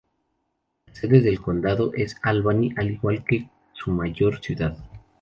La 0.87 0.95
sede 0.95 1.21
del 1.21 1.39
condado 1.39 1.93
es 1.93 2.15
Albany, 2.23 2.73
al 2.75 2.89
igual 2.89 3.23
que 3.23 3.51
su 3.71 3.91
mayor 3.91 4.39
ciudad. 4.41 4.75